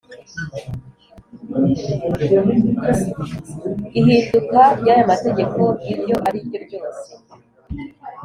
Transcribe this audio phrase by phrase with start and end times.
[3.99, 7.07] Ihinduka ry aya mategeko iryo ari ryo ryose